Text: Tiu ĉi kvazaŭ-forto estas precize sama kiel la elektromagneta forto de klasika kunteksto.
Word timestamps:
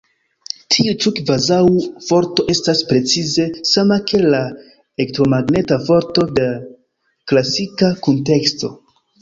Tiu 0.75 0.93
ĉi 1.01 1.11
kvazaŭ-forto 1.17 2.45
estas 2.53 2.81
precize 2.93 3.45
sama 3.73 3.99
kiel 4.13 4.25
la 4.37 4.41
elektromagneta 4.49 5.81
forto 5.91 6.27
de 6.41 6.49
klasika 7.33 7.93
kunteksto. 8.09 8.77